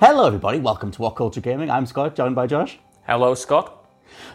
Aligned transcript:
Hello, 0.00 0.26
everybody. 0.26 0.58
Welcome 0.58 0.90
to 0.90 1.02
What 1.02 1.14
Culture 1.14 1.40
Gaming. 1.40 1.70
I'm 1.70 1.86
Scott, 1.86 2.16
joined 2.16 2.34
by 2.34 2.48
Josh. 2.48 2.80
Hello, 3.06 3.36
Scott. 3.36 3.85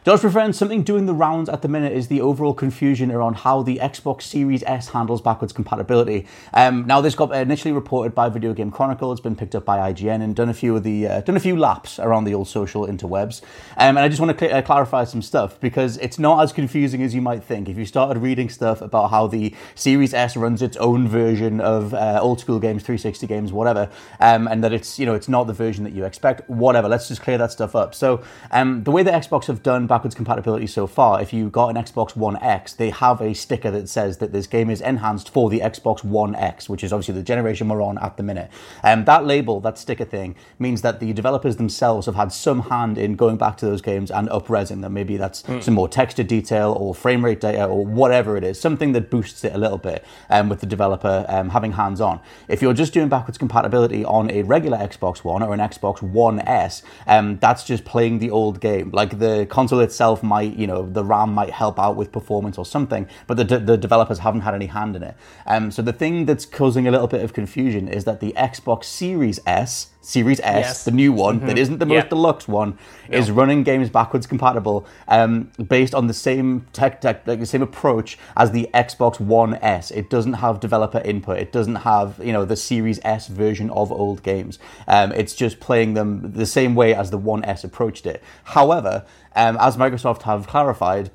Josh, 0.04 0.22
friend, 0.22 0.56
something 0.56 0.84
doing 0.84 1.06
the 1.06 1.14
rounds 1.14 1.48
at 1.48 1.62
the 1.62 1.68
minute 1.68 1.94
is 1.94 2.08
the 2.08 2.22
overall 2.22 2.54
confusion 2.54 3.12
around 3.12 3.38
how 3.38 3.62
the 3.62 3.78
Xbox 3.78 4.24
Series 4.24 4.64
S 4.64 4.90
handles 4.90 5.22
backwards 5.22 5.54
compatibility. 5.54 6.28
Um, 6.54 6.88
now, 6.88 7.02
this 7.02 7.14
got 7.14 7.36
initially 7.36 7.72
reported 7.72 8.16
by 8.16 8.30
Video 8.30 8.54
Game 8.54 8.72
Chronicle. 8.72 9.12
It's 9.12 9.22
been 9.22 9.36
picked 9.36 9.54
up 9.54 9.64
by 9.64 9.92
IGN 9.92 10.24
and 10.24 10.36
done 10.36 10.50
a 10.50 10.54
few 10.54 10.76
of 10.76 10.84
the 10.84 11.08
uh, 11.08 11.22
done 11.22 11.38
a 11.38 11.40
few 11.40 11.56
laps 11.56 12.00
around 12.00 12.24
the 12.24 12.34
old 12.34 12.48
social 12.48 12.88
interwebs. 12.88 13.42
Um, 13.78 13.98
and 13.98 14.00
I 14.00 14.08
just 14.08 14.20
want 14.20 14.38
to 14.38 14.46
cl- 14.46 14.58
uh, 14.58 14.62
clarify 14.62 15.04
some 15.04 15.22
stuff 15.22 15.60
because 15.60 15.98
it's 15.98 16.18
not 16.18 16.42
as 16.42 16.52
confusing 16.52 17.04
as 17.04 17.14
you 17.14 17.22
might 17.22 17.44
think. 17.44 17.70
If 17.70 17.78
you 17.78 17.86
started 17.86 18.20
reading 18.20 18.50
stuff 18.50 18.82
about 18.82 19.12
how 19.12 19.28
the 19.28 19.54
Series 19.76 20.14
S 20.14 20.36
runs 20.36 20.62
its 20.62 20.78
own 20.78 21.08
version 21.08 21.62
of 21.62 21.94
uh, 21.94 22.20
old 22.22 22.40
school 22.40 22.60
games, 22.60 22.84
360 22.84 23.28
games, 23.28 23.54
whatever, 23.54 23.90
um, 24.20 24.48
and 24.48 24.64
that 24.64 24.74
it's 24.74 24.98
you 24.98 25.06
know 25.06 25.14
it's 25.14 25.30
not 25.30 25.46
the 25.46 25.54
version 25.54 25.84
that 25.84 25.94
you 25.94 26.06
expect, 26.06 26.50
whatever. 26.50 26.90
Let's 26.90 27.08
just 27.08 27.22
clear 27.22 27.38
that 27.38 27.52
stuff 27.52 27.76
up. 27.76 27.94
So 27.94 28.24
um, 28.52 28.84
the 28.84 28.92
way 28.92 29.04
that 29.04 29.14
Xbox 29.14 29.46
have 29.46 29.61
done 29.64 29.88
backwards 29.88 30.16
compatibility 30.16 30.68
so 30.68 30.88
far, 30.88 31.22
if 31.22 31.34
you 31.34 31.50
got 31.50 31.70
an 31.70 31.76
Xbox 31.76 32.16
One 32.16 32.38
X, 32.38 32.74
they 32.74 32.90
have 32.90 33.22
a 33.22 33.34
sticker 33.34 33.72
that 33.72 33.90
says 33.90 34.18
that 34.18 34.32
this 34.32 34.48
game 34.48 34.70
is 34.70 34.82
enhanced 34.82 35.30
for 35.30 35.50
the 35.50 35.60
Xbox 35.60 36.04
One 36.04 36.36
X, 36.36 36.70
which 36.70 36.84
is 36.84 36.94
obviously 36.94 37.16
the 37.16 37.24
generation 37.24 37.68
we're 37.70 37.82
on 37.82 37.98
at 37.98 38.18
the 38.18 38.24
minute. 38.24 38.50
And 38.84 39.00
um, 39.00 39.06
that 39.06 39.26
label, 39.26 39.60
that 39.62 39.78
sticker 39.78 40.06
thing, 40.06 40.36
means 40.60 40.82
that 40.82 41.00
the 41.00 41.14
developers 41.14 41.58
themselves 41.58 42.06
have 42.06 42.16
had 42.16 42.32
some 42.32 42.62
hand 42.64 42.98
in 42.98 43.16
going 43.16 43.38
back 43.38 43.58
to 43.58 43.66
those 43.66 43.82
games 43.82 44.12
and 44.12 44.30
up-resing 44.30 44.82
them. 44.82 44.94
Maybe 44.94 45.18
that's 45.18 45.44
mm. 45.44 45.62
some 45.62 45.74
more 45.74 45.88
texture 45.88 46.24
detail 46.24 46.76
or 46.80 46.96
frame 46.96 47.24
rate 47.24 47.42
data 47.42 47.66
or 47.66 47.86
whatever 47.86 48.38
it 48.38 48.44
is, 48.44 48.60
something 48.60 48.92
that 48.94 49.10
boosts 49.10 49.44
it 49.44 49.54
a 49.54 49.58
little 49.58 49.78
bit 49.78 50.06
um, 50.30 50.50
with 50.50 50.60
the 50.60 50.66
developer 50.66 51.26
um, 51.28 51.50
having 51.50 51.74
hands 51.74 52.02
on. 52.02 52.20
If 52.48 52.62
you're 52.62 52.74
just 52.74 52.94
doing 52.94 53.10
backwards 53.10 53.38
compatibility 53.38 54.04
on 54.06 54.32
a 54.32 54.44
regular 54.44 54.78
Xbox 54.78 55.24
One 55.24 55.44
or 55.44 55.54
an 55.54 55.60
Xbox 55.60 56.02
One 56.02 56.40
S, 56.40 56.84
um, 57.08 57.38
that's 57.40 57.64
just 57.64 57.86
playing 57.86 58.20
the 58.20 58.32
old 58.32 58.60
game. 58.60 58.92
Like 58.92 59.20
the 59.20 59.48
console 59.52 59.82
itself 59.82 60.24
might, 60.24 60.56
you 60.56 60.66
know, 60.66 60.90
the 60.90 61.04
RAM 61.04 61.34
might 61.34 61.52
help 61.52 61.78
out 61.78 61.96
with 61.96 62.12
performance 62.12 62.58
or 62.58 62.66
something, 62.66 63.08
but 63.28 63.36
the, 63.38 63.44
the 63.60 63.78
developers 63.78 64.20
haven't 64.20 64.42
had 64.42 64.56
any 64.56 64.68
hand 64.68 64.96
in 64.96 65.04
it. 65.04 65.16
Um, 65.46 65.70
so 65.70 65.82
the 65.84 65.94
thing 65.94 66.26
that's 66.26 66.46
causing 66.46 66.88
a 66.88 66.92
little 66.92 67.08
bit 67.08 67.22
of 67.24 67.34
confusion 67.34 67.88
is 67.88 68.06
that 68.06 68.22
the 68.22 68.34
Xbox 68.36 68.86
Series 68.86 69.40
S 69.46 69.92
Series 70.04 70.40
S, 70.40 70.66
yes. 70.66 70.84
the 70.84 70.92
new 70.92 71.14
one 71.14 71.38
mm-hmm. 71.38 71.48
that 71.48 71.58
isn't 71.60 71.78
the 71.78 71.86
most 71.86 72.10
deluxe 72.10 72.48
one, 72.48 72.78
no. 73.08 73.18
is 73.18 73.30
running 73.30 73.62
games 73.62 73.90
backwards 73.90 74.26
compatible, 74.26 74.88
um, 75.08 75.52
based 75.68 75.94
on 75.94 76.08
the 76.08 76.14
same 76.14 76.66
tech, 76.74 77.02
tech, 77.02 77.26
like 77.28 77.40
the 77.40 77.46
same 77.46 77.62
approach 77.62 78.18
as 78.36 78.50
the 78.50 78.68
Xbox 78.74 79.20
One 79.20 79.56
S. 79.56 79.92
It 79.92 80.10
doesn't 80.10 80.34
have 80.34 80.60
developer 80.60 81.00
input. 81.00 81.38
It 81.38 81.52
doesn't 81.52 81.76
have 81.76 82.20
you 82.24 82.34
know 82.34 82.46
the 82.46 82.56
Series 82.56 83.00
S 83.04 83.28
version 83.28 83.70
of 83.70 83.92
old 83.92 84.24
games. 84.24 84.58
Um, 84.88 85.12
it's 85.12 85.36
just 85.36 85.60
playing 85.60 85.94
them 85.94 86.32
the 86.34 86.48
same 86.48 86.74
way 86.74 86.96
as 86.96 87.12
the 87.12 87.20
One 87.20 87.46
S 87.46 87.64
approached 87.64 88.08
it. 88.08 88.24
However, 88.44 89.06
um, 89.36 89.56
as 89.60 89.78
Microsoft 89.78 90.24
have 90.24 90.48
clarified, 90.48 91.12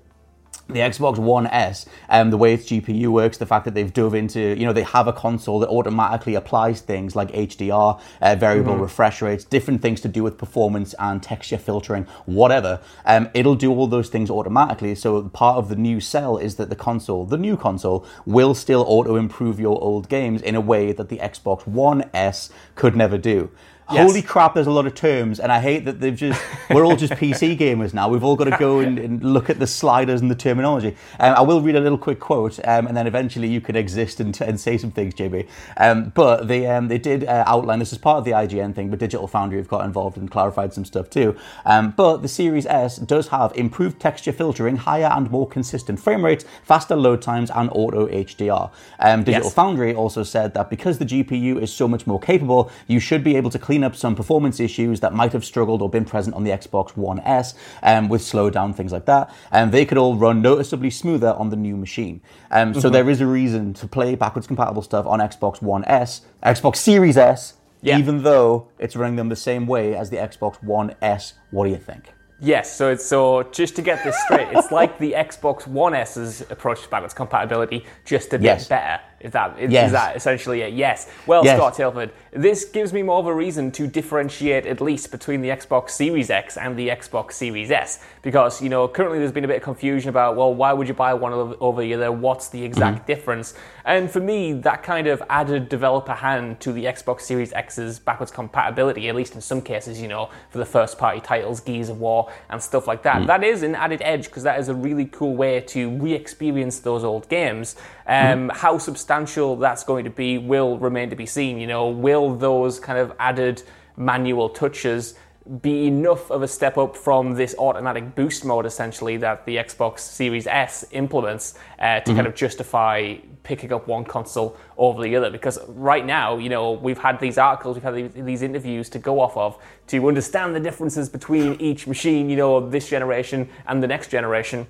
the 0.69 0.81
Xbox 0.81 1.19
One 1.19 1.47
S, 1.47 1.87
um, 2.09 2.31
the 2.31 2.37
way 2.37 2.53
its 2.53 2.67
GPU 2.67 3.09
works, 3.09 3.39
the 3.39 3.47
fact 3.47 3.65
that 3.67 3.75
they've 3.75 3.93
dove 3.93 4.15
into, 4.15 4.41
you 4.41 4.67
know, 4.67 4.73
they 4.73 4.83
have 4.83 5.07
a 5.07 5.13
console 5.13 5.61
that 5.61 5.69
automatically 5.69 6.35
applies 6.35 6.81
things 6.81 7.15
like 7.15 7.31
HDR, 7.31 8.01
uh, 8.21 8.35
variable 8.35 8.73
mm-hmm. 8.73 8.83
refresh 8.83 9.23
rates, 9.23 9.45
different 9.45 9.81
things 9.81 10.01
to 10.01 10.09
do 10.09 10.25
with 10.25 10.39
performance 10.39 10.95
and 10.99 11.23
texture 11.23 11.59
filtering, 11.59 12.05
whatever. 12.25 12.81
Um, 13.05 13.31
it'll 13.33 13.55
do 13.55 13.71
all 13.71 13.87
those 13.87 14.09
things 14.09 14.29
automatically. 14.29 14.97
So 14.97 15.23
part 15.29 15.57
of 15.57 15.69
the 15.69 15.77
new 15.77 16.01
sell 16.01 16.37
is 16.37 16.57
that 16.57 16.69
the 16.69 16.77
console, 16.77 17.25
the 17.25 17.39
new 17.39 17.57
console, 17.57 18.05
will 18.25 18.55
still 18.55 18.85
auto 18.89 19.15
improve 19.15 19.61
your 19.61 19.81
old 19.81 20.09
games 20.09 20.43
in 20.43 20.57
a 20.57 20.61
way 20.61 20.93
that 20.93 21.09
the 21.09 21.19
Xbox 21.19 21.67
One 21.67 22.11
S 22.13 22.51
could 22.75 22.97
never 22.97 23.19
do. 23.19 23.51
Yes. 23.93 24.05
Holy 24.05 24.21
crap, 24.21 24.55
there's 24.55 24.67
a 24.67 24.73
lot 24.73 24.89
of 24.89 24.97
terms, 24.97 25.39
and 25.39 25.53
I 25.53 25.61
hate 25.61 25.85
that 25.85 26.01
they've 26.01 26.17
just, 26.17 26.43
we're 26.71 26.85
all 26.85 26.97
just 26.97 27.13
PC 27.13 27.57
gamers 27.59 27.95
now. 27.95 28.09
We've 28.09 28.25
all 28.25 28.35
got 28.35 28.47
to 28.47 28.57
go 28.59 28.81
and, 28.81 28.99
and 28.99 29.23
look 29.23 29.49
at 29.49 29.61
the 29.61 29.67
sliders 29.69 30.21
and 30.21 30.29
the 30.29 30.35
terminology. 30.35 30.97
Um, 31.21 31.35
I 31.37 31.43
will 31.43 31.61
read 31.61 31.77
a 31.77 31.81
little 31.81 31.97
quick 31.97 32.19
quote, 32.19 32.59
um, 32.67 32.89
and 32.89 32.97
then 32.97 33.07
eventually 33.07 33.47
you 33.47 33.61
can 33.61 33.77
exist 33.77 34.19
and, 34.19 34.39
and 34.41 34.59
say 34.59 34.77
some 34.77 34.91
things, 34.91 35.15
JB. 35.15 35.47
Um, 35.77 36.11
but 36.17 36.49
they, 36.49 36.67
um, 36.67 36.89
they 36.89 36.99
did 36.99 37.27
uh, 37.27 37.45
outline 37.47 37.79
this 37.79 37.93
as 37.93 37.99
part 37.99 38.19
of 38.19 38.25
the 38.25 38.33
IGN 38.33 38.75
thing, 38.75 38.91
but 38.91 38.99
Digital 38.99 39.29
Foundry 39.29 39.59
have 39.59 39.69
got 39.69 39.85
involved 39.85 40.17
and 40.17 40.29
clarified 40.29 40.75
some 40.75 40.85
stuff 40.85 41.09
too. 41.09 41.37
Um, 41.65 41.93
but 41.97 42.23
the 42.23 42.29
Series 42.29 42.67
S 42.67 42.97
does 42.97 43.29
have 43.29 43.53
improved 43.55 44.01
texture 44.01 44.33
filtering, 44.33 44.79
higher 44.79 45.13
and 45.15 45.31
more 45.31 45.47
consistent 45.47 46.01
frame 46.01 46.25
rates, 46.25 46.45
faster 46.65 46.97
load 46.97 47.23
times, 47.23 47.53
and 47.55 47.71
auto 47.71 48.09
HDR. 48.09 48.69
Um, 48.99 49.23
Digital 49.23 49.47
yes. 49.47 49.55
Foundry 49.55 49.95
also 49.95 50.25
said 50.25 50.55
that 50.55 50.71
because 50.71 50.99
the 50.99 51.07
GPU 51.07 51.63
is 51.63 51.73
so 51.73 51.87
much 51.87 52.05
more 52.05 52.19
capable, 52.19 52.69
you 52.89 52.99
should 52.99 53.23
be 53.23 53.37
able 53.37 53.51
to 53.51 53.61
clean 53.61 53.76
clean 53.77 53.85
up 53.85 53.95
some 53.95 54.15
performance 54.15 54.59
issues 54.59 55.01
that 55.01 55.13
might 55.13 55.35
have 55.35 55.45
struggled 55.45 55.83
or 55.83 55.91
been 55.91 56.07
present 56.07 56.35
on 56.35 56.45
the 56.45 56.51
Xbox 56.51 56.97
One 56.97 57.21
S 57.21 57.55
um, 57.83 58.09
with 58.09 58.23
slowdown, 58.23 58.75
things 58.75 58.91
like 58.91 59.05
that. 59.05 59.31
And 59.53 59.65
um, 59.65 59.71
they 59.71 59.85
could 59.85 59.99
all 59.99 60.17
run 60.17 60.41
noticeably 60.41 60.89
smoother 60.89 61.35
on 61.35 61.51
the 61.51 61.57
new 61.57 61.77
machine. 61.77 62.23
Um, 62.51 62.73
so 62.73 62.81
mm-hmm. 62.81 62.93
there 62.95 63.11
is 63.11 63.21
a 63.21 63.27
reason 63.27 63.75
to 63.75 63.87
play 63.87 64.15
backwards 64.15 64.47
compatible 64.47 64.81
stuff 64.81 65.05
on 65.05 65.19
Xbox 65.19 65.61
One 65.61 65.85
S, 65.85 66.23
Xbox 66.43 66.77
Series 66.77 67.19
S, 67.19 67.53
yeah. 67.83 67.99
even 67.99 68.23
though 68.23 68.69
it's 68.79 68.97
running 68.97 69.17
them 69.17 69.29
the 69.29 69.37
same 69.37 69.67
way 69.67 69.95
as 69.95 70.09
the 70.09 70.17
Xbox 70.17 70.63
One 70.63 70.95
S. 71.03 71.35
What 71.51 71.67
do 71.67 71.71
you 71.71 71.77
think? 71.77 72.15
Yes, 72.41 72.75
so 72.75 72.91
it's 72.91 73.05
so 73.05 73.43
just 73.45 73.77
to 73.77 73.83
get 73.83 74.05
this 74.05 74.17
straight, 74.25 74.49
it's 74.53 74.71
like 74.71 74.99
the 74.99 75.13
Xbox 75.13 75.67
One 75.67 75.95
S's 75.95 76.43
approach 76.51 76.83
to 76.83 76.89
backwards 76.89 77.15
compatibility, 77.15 77.85
just 78.05 78.33
a 78.35 78.39
bit 78.39 78.45
yes. 78.45 78.69
better. 78.69 79.03
Is 79.21 79.33
that 79.33 79.59
is, 79.59 79.73
yes. 79.73 79.87
is 79.87 79.93
that 79.93 80.17
essentially 80.17 80.61
it? 80.61 80.75
Yes. 80.75 81.11
Well, 81.27 81.45
yes. 81.45 81.57
Scott 81.57 81.75
Tailford, 81.75 82.11
this 82.33 82.67
gives 82.67 82.93
me 82.93 83.03
more 83.03 83.19
of 83.19 83.27
a 83.27 83.35
reason 83.35 83.71
to 83.73 83.87
differentiate 83.87 84.67
at 84.67 84.81
least 84.81 85.11
between 85.11 85.41
the 85.41 85.49
Xbox 85.49 85.91
Series 85.91 86.29
X 86.29 86.59
and 86.59 86.79
the 86.79 86.89
Xbox 86.89 87.33
Series 87.33 87.71
S, 87.71 88.05
because 88.21 88.61
you 88.61 88.69
know 88.69 88.87
currently 88.87 89.19
there's 89.19 89.33
been 89.33 89.45
a 89.45 89.49
bit 89.49 89.57
of 89.57 89.63
confusion 89.63 90.11
about 90.11 90.37
well, 90.37 90.53
why 90.53 90.73
would 90.73 90.87
you 90.87 90.95
buy 90.95 91.15
one 91.15 91.33
over 91.33 91.81
the 91.81 91.95
other? 91.95 92.13
What's 92.13 92.49
the 92.49 92.63
exact 92.63 92.99
mm-hmm. 92.99 93.07
difference? 93.07 93.55
And 93.87 94.11
for 94.11 94.21
me, 94.21 94.53
that 94.53 94.83
kind 94.83 95.07
of 95.07 95.23
added 95.31 95.69
developer 95.69 96.13
hand 96.13 96.61
to 96.61 96.73
the 96.73 96.85
Xbox 96.85 97.23
Series 97.23 97.53
X's 97.53 97.99
backwards 97.99 98.33
compatibility, 98.33 99.09
at 99.09 99.15
least 99.15 99.35
in 99.35 99.41
some 99.41 99.63
cases, 99.63 100.01
you 100.01 100.09
know, 100.09 100.29
for 100.51 100.59
the 100.59 100.67
first 100.67 100.99
party 100.99 101.21
titles, 101.21 101.61
Gears 101.61 101.89
of 101.89 102.01
War 102.01 102.31
and 102.51 102.63
stuff 102.63 102.87
like 102.87 103.03
that. 103.05 103.17
Mm-hmm. 103.19 103.27
That 103.27 103.45
is 103.45 103.63
an 103.63 103.75
added 103.75 104.03
edge 104.03 104.27
because 104.27 104.43
that 104.43 104.59
is 104.61 104.69
a 104.69 104.75
really 104.75 105.07
cool 105.07 105.37
way 105.37 105.61
to 105.61 105.91
re-experience 105.99 106.81
those 106.81 107.03
old 107.03 107.29
games. 107.29 107.77
Um, 108.09 108.49
mm-hmm. 108.49 108.49
How 108.51 108.79
substantial 108.79 109.17
substantial 109.27 109.57
that's 109.57 109.85
going 109.85 110.05
to 110.05 110.11
be 110.11 110.39
will 110.39 110.79
remain 110.79 111.11
to 111.11 111.17
be 111.17 111.27
seen. 111.27 111.59
You 111.59 111.67
know, 111.67 111.89
will 111.89 112.35
those 112.35 112.81
kind 112.81 112.99
of 112.99 113.13
added 113.19 113.63
manual 113.97 114.49
touches 114.49 115.15
be 115.61 115.87
enough 115.87 116.31
of 116.33 116.43
a 116.43 116.49
step 116.49 116.77
up 116.77 116.97
from 116.97 117.35
this 117.35 117.55
automatic 117.57 118.17
boost 118.17 118.45
mode 118.45 118.67
essentially 118.67 119.17
that 119.17 119.47
the 119.47 119.57
Xbox 119.57 120.01
Series 120.01 120.49
S 120.49 120.85
implements 120.91 121.55
uh, 121.79 122.01
to 122.01 122.03
mm-hmm. 122.03 122.17
kind 122.17 122.27
of 122.27 122.35
justify 122.35 123.15
picking 123.45 123.73
up 123.73 123.87
one 123.87 124.05
console 124.05 124.57
over 124.77 125.05
the 125.05 125.15
other 125.15 125.31
because 125.31 125.57
right 125.69 126.05
now 126.05 126.37
you 126.37 126.49
know 126.49 126.73
we've 126.73 126.99
had 126.99 127.21
these 127.21 127.39
articles 127.39 127.77
we've 127.77 127.85
had 127.85 127.95
these, 127.95 128.11
these 128.25 128.43
interviews 128.43 128.89
to 128.89 128.99
go 128.99 129.21
off 129.21 129.37
of 129.37 129.57
to 129.87 130.09
understand 130.09 130.53
the 130.53 130.59
differences 130.59 131.09
between 131.09 131.55
each 131.61 131.87
machine 131.87 132.29
you 132.29 132.37
know 132.37 132.69
this 132.69 132.89
generation 132.91 133.49
and 133.69 133.81
the 133.81 133.87
next 133.87 134.11
generation 134.11 134.67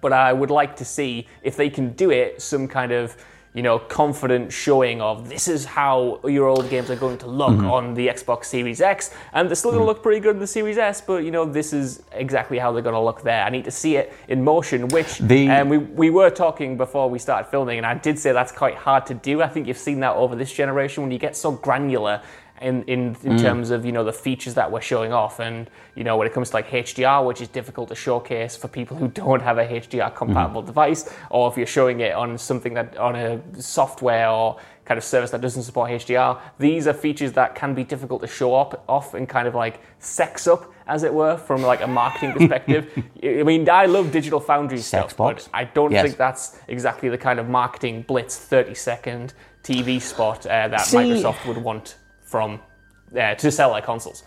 but 0.00 0.12
I 0.12 0.32
would 0.32 0.50
like 0.50 0.76
to 0.76 0.84
see 0.84 1.26
if 1.42 1.56
they 1.56 1.70
can 1.70 1.90
do 1.92 2.10
it 2.10 2.40
some 2.40 2.68
kind 2.68 2.92
of 2.92 3.16
you 3.54 3.62
know, 3.62 3.78
confident 3.78 4.52
showing 4.52 5.00
of 5.00 5.28
this 5.28 5.48
is 5.48 5.64
how 5.64 6.20
your 6.24 6.46
old 6.46 6.68
games 6.68 6.90
are 6.90 6.96
going 6.96 7.18
to 7.18 7.26
look 7.26 7.50
mm-hmm. 7.50 7.70
on 7.70 7.94
the 7.94 8.06
Xbox 8.06 8.44
Series 8.44 8.80
X, 8.80 9.12
and 9.32 9.48
they're 9.48 9.56
still 9.56 9.70
going 9.70 9.80
to 9.80 9.82
mm-hmm. 9.82 9.96
look 9.96 10.02
pretty 10.02 10.20
good 10.20 10.36
in 10.36 10.40
the 10.40 10.46
Series 10.46 10.76
S. 10.78 11.00
But 11.00 11.24
you 11.24 11.30
know, 11.30 11.44
this 11.44 11.72
is 11.72 12.02
exactly 12.12 12.58
how 12.58 12.72
they're 12.72 12.82
going 12.82 12.94
to 12.94 13.00
look 13.00 13.22
there. 13.22 13.42
I 13.42 13.50
need 13.50 13.64
to 13.64 13.70
see 13.70 13.96
it 13.96 14.12
in 14.28 14.44
motion, 14.44 14.86
which 14.88 15.18
the... 15.18 15.50
um, 15.50 15.68
we 15.70 15.78
we 15.78 16.10
were 16.10 16.30
talking 16.30 16.76
before 16.76 17.08
we 17.08 17.18
started 17.18 17.50
filming, 17.50 17.78
and 17.78 17.86
I 17.86 17.94
did 17.94 18.18
say 18.18 18.32
that's 18.32 18.52
quite 18.52 18.76
hard 18.76 19.06
to 19.06 19.14
do. 19.14 19.42
I 19.42 19.48
think 19.48 19.66
you've 19.66 19.78
seen 19.78 20.00
that 20.00 20.14
over 20.14 20.36
this 20.36 20.52
generation 20.52 21.02
when 21.02 21.10
you 21.10 21.18
get 21.18 21.34
so 21.34 21.52
granular 21.52 22.22
in 22.60 22.82
in, 22.84 23.16
in 23.22 23.36
mm. 23.36 23.40
terms 23.40 23.70
of 23.70 23.84
you 23.84 23.92
know 23.92 24.04
the 24.04 24.12
features 24.12 24.54
that 24.54 24.70
we're 24.70 24.80
showing 24.80 25.12
off 25.12 25.40
and 25.40 25.70
you 25.94 26.04
know 26.04 26.16
when 26.16 26.26
it 26.26 26.32
comes 26.32 26.50
to 26.50 26.56
like 26.56 26.68
HDR 26.68 27.24
which 27.26 27.40
is 27.40 27.48
difficult 27.48 27.88
to 27.88 27.94
showcase 27.94 28.56
for 28.56 28.68
people 28.68 28.96
who 28.96 29.08
don't 29.08 29.42
have 29.42 29.58
a 29.58 29.66
HDR 29.66 30.14
compatible 30.14 30.62
mm. 30.62 30.66
device 30.66 31.12
or 31.30 31.50
if 31.50 31.56
you're 31.56 31.66
showing 31.66 32.00
it 32.00 32.14
on 32.14 32.38
something 32.38 32.74
that 32.74 32.96
on 32.96 33.16
a 33.16 33.40
software 33.60 34.28
or 34.28 34.58
kind 34.84 34.96
of 34.96 35.04
service 35.04 35.30
that 35.30 35.40
doesn't 35.40 35.62
support 35.62 35.90
HDR 35.90 36.40
these 36.58 36.86
are 36.86 36.94
features 36.94 37.32
that 37.32 37.54
can 37.54 37.74
be 37.74 37.84
difficult 37.84 38.20
to 38.22 38.26
show 38.26 38.54
up 38.54 38.84
off 38.88 39.14
and 39.14 39.28
kind 39.28 39.46
of 39.46 39.54
like 39.54 39.80
sex 39.98 40.46
up 40.46 40.72
as 40.86 41.02
it 41.02 41.12
were 41.12 41.36
from 41.36 41.62
like 41.62 41.82
a 41.82 41.86
marketing 41.86 42.32
perspective 42.32 42.90
I 43.22 43.42
mean 43.42 43.68
I 43.68 43.86
love 43.86 44.10
digital 44.10 44.40
foundry 44.40 44.78
Sex 44.78 44.88
stuff 45.12 45.16
box. 45.16 45.48
but 45.48 45.58
I 45.58 45.64
don't 45.64 45.92
yes. 45.92 46.04
think 46.04 46.16
that's 46.16 46.58
exactly 46.68 47.08
the 47.08 47.18
kind 47.18 47.38
of 47.38 47.48
marketing 47.48 48.02
blitz 48.02 48.38
30 48.38 48.74
second 48.74 49.34
TV 49.62 50.00
spot 50.00 50.46
uh, 50.46 50.68
that 50.68 50.80
See, 50.80 50.96
Microsoft 50.96 51.46
would 51.46 51.58
want 51.58 51.96
from 52.28 52.60
uh, 53.18 53.34
to 53.34 53.50
their 53.50 53.80
consoles. 53.80 54.22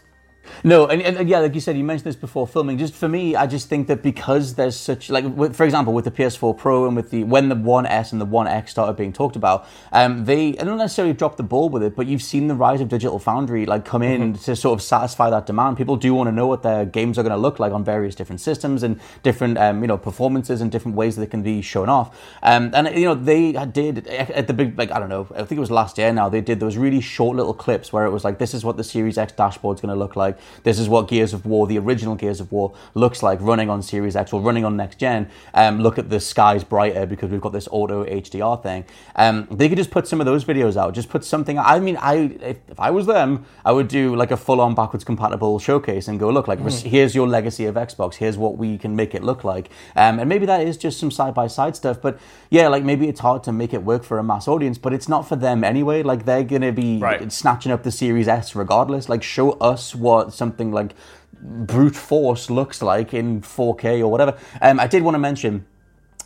No, 0.63 0.87
and, 0.87 1.01
and, 1.01 1.27
yeah, 1.27 1.39
like 1.39 1.55
you 1.55 1.61
said, 1.61 1.77
you 1.77 1.83
mentioned 1.83 2.05
this 2.05 2.15
before 2.15 2.47
filming. 2.47 2.77
Just 2.77 2.93
for 2.93 3.07
me, 3.07 3.35
I 3.35 3.47
just 3.47 3.67
think 3.67 3.87
that 3.87 4.03
because 4.03 4.55
there's 4.55 4.75
such 4.75 5.09
like, 5.09 5.25
with, 5.25 5.55
for 5.55 5.63
example, 5.63 5.93
with 5.93 6.05
the 6.05 6.11
PS4 6.11 6.57
Pro 6.57 6.85
and 6.85 6.95
with 6.95 7.09
the 7.09 7.23
when 7.23 7.49
the 7.49 7.55
One 7.55 7.85
S 7.85 8.11
and 8.11 8.21
the 8.21 8.25
One 8.25 8.47
X 8.47 8.71
started 8.71 8.95
being 8.95 9.13
talked 9.13 9.35
about, 9.35 9.67
um, 9.91 10.25
they 10.25 10.49
I 10.57 10.63
don't 10.63 10.77
necessarily 10.77 11.13
drop 11.13 11.37
the 11.37 11.43
ball 11.43 11.69
with 11.69 11.83
it, 11.83 11.95
but 11.95 12.07
you've 12.07 12.21
seen 12.21 12.47
the 12.47 12.55
rise 12.55 12.81
of 12.81 12.89
Digital 12.89 13.19
Foundry 13.19 13.65
like 13.65 13.85
come 13.85 14.01
in 14.01 14.33
mm-hmm. 14.33 14.43
to 14.43 14.55
sort 14.55 14.77
of 14.77 14.83
satisfy 14.83 15.29
that 15.29 15.45
demand. 15.45 15.77
People 15.77 15.95
do 15.95 16.13
want 16.13 16.27
to 16.27 16.31
know 16.31 16.47
what 16.47 16.63
their 16.63 16.85
games 16.85 17.17
are 17.17 17.23
going 17.23 17.31
to 17.31 17.37
look 17.37 17.59
like 17.59 17.71
on 17.71 17.83
various 17.83 18.15
different 18.15 18.41
systems 18.41 18.83
and 18.83 18.99
different 19.23 19.57
um, 19.57 19.81
you 19.81 19.87
know 19.87 19.97
performances 19.97 20.61
and 20.61 20.71
different 20.71 20.95
ways 20.95 21.15
that 21.15 21.21
they 21.21 21.27
can 21.27 21.43
be 21.43 21.61
shown 21.61 21.89
off. 21.89 22.17
Um, 22.43 22.71
and 22.73 22.87
you 22.95 23.05
know 23.05 23.15
they 23.15 23.53
did 23.65 24.07
at 24.07 24.47
the 24.47 24.53
big 24.53 24.77
like 24.77 24.91
I 24.91 24.99
don't 24.99 25.09
know, 25.09 25.27
I 25.33 25.43
think 25.43 25.53
it 25.53 25.59
was 25.59 25.71
last 25.71 25.97
year 25.97 26.11
now 26.13 26.29
they 26.29 26.41
did 26.41 26.59
those 26.59 26.77
really 26.77 27.01
short 27.01 27.35
little 27.37 27.53
clips 27.53 27.91
where 27.91 28.05
it 28.05 28.11
was 28.11 28.23
like 28.23 28.37
this 28.37 28.53
is 28.53 28.63
what 28.63 28.77
the 28.77 28.83
Series 28.83 29.17
X 29.17 29.33
dashboard 29.33 29.77
is 29.77 29.81
going 29.81 29.93
to 29.93 29.99
look 29.99 30.15
like 30.15 30.30
like 30.31 30.63
this 30.63 30.79
is 30.79 30.89
what 30.89 31.07
Gears 31.07 31.33
of 31.33 31.45
War, 31.45 31.67
the 31.67 31.77
original 31.77 32.15
Gears 32.15 32.39
of 32.39 32.51
War, 32.51 32.73
looks 32.93 33.23
like 33.23 33.39
running 33.41 33.69
on 33.69 33.81
Series 33.81 34.15
X 34.15 34.33
or 34.33 34.41
running 34.41 34.65
on 34.65 34.77
next 34.77 34.97
gen. 34.97 35.29
Um, 35.53 35.79
look 35.81 35.97
at 35.97 36.09
the 36.09 36.19
skies 36.19 36.63
brighter 36.63 37.05
because 37.05 37.31
we've 37.31 37.41
got 37.41 37.53
this 37.53 37.67
auto 37.71 38.05
HDR 38.05 38.61
thing. 38.61 38.85
Um, 39.15 39.47
they 39.51 39.69
could 39.69 39.77
just 39.77 39.91
put 39.91 40.07
some 40.07 40.19
of 40.19 40.25
those 40.25 40.45
videos 40.45 40.77
out. 40.77 40.93
Just 40.93 41.09
put 41.09 41.23
something. 41.23 41.57
I 41.59 41.79
mean, 41.79 41.97
I 41.97 42.15
if, 42.41 42.57
if 42.69 42.79
I 42.79 42.91
was 42.91 43.05
them, 43.05 43.45
I 43.65 43.71
would 43.71 43.87
do 43.87 44.15
like 44.15 44.31
a 44.31 44.37
full-on 44.37 44.75
backwards 44.75 45.03
compatible 45.03 45.59
showcase 45.59 46.07
and 46.07 46.19
go 46.19 46.29
look 46.29 46.47
like 46.47 46.59
mm. 46.59 46.81
here's 46.83 47.15
your 47.15 47.27
legacy 47.27 47.65
of 47.65 47.75
Xbox. 47.75 48.15
Here's 48.15 48.37
what 48.37 48.57
we 48.57 48.77
can 48.77 48.95
make 48.95 49.13
it 49.15 49.23
look 49.23 49.43
like. 49.43 49.69
Um, 49.95 50.19
and 50.19 50.29
maybe 50.29 50.45
that 50.45 50.65
is 50.65 50.77
just 50.77 50.99
some 50.99 51.11
side-by-side 51.11 51.75
stuff. 51.75 52.01
But 52.01 52.19
yeah, 52.49 52.67
like 52.67 52.83
maybe 52.83 53.07
it's 53.07 53.19
hard 53.19 53.43
to 53.43 53.51
make 53.51 53.73
it 53.73 53.83
work 53.83 54.03
for 54.03 54.17
a 54.17 54.23
mass 54.23 54.47
audience, 54.47 54.77
but 54.77 54.93
it's 54.93 55.07
not 55.07 55.27
for 55.27 55.35
them 55.35 55.63
anyway. 55.63 56.03
Like 56.03 56.25
they're 56.25 56.43
gonna 56.43 56.71
be 56.71 56.99
right. 56.99 57.31
snatching 57.31 57.71
up 57.71 57.83
the 57.83 57.91
Series 57.91 58.27
S 58.27 58.55
regardless. 58.55 59.09
Like 59.09 59.23
show 59.23 59.51
us 59.53 59.95
what 59.95 60.20
something 60.29 60.71
like 60.71 60.93
brute 61.41 61.95
force 61.95 62.49
looks 62.49 62.81
like 62.81 63.13
in 63.13 63.41
4K 63.41 64.01
or 64.01 64.07
whatever. 64.07 64.37
Um, 64.61 64.79
I 64.79 64.87
did 64.87 65.03
want 65.03 65.15
to 65.15 65.19
mention 65.19 65.65